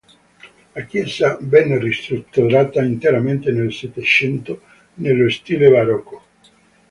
La 0.73 0.83
chiesa 0.85 1.37
venne 1.41 1.77
ristrutturata 1.77 2.81
interamente 2.81 3.51
nel 3.51 3.71
Settecento 3.71 4.61
nello 4.95 5.29
stile 5.29 5.69
barocco. 5.69 6.23